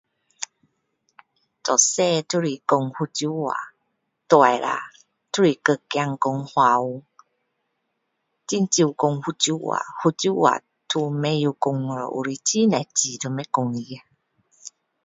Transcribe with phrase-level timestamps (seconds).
[1.63, 3.53] 从小都是说福州话
[4.25, 4.81] 大下
[5.31, 7.03] 都是跟孩子说华语
[8.47, 14.01] 很少说福州话福州话都不会说了有些很多字都不会说啊